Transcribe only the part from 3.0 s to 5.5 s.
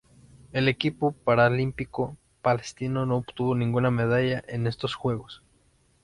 no obtuvo ninguna medalla en estos Juegos.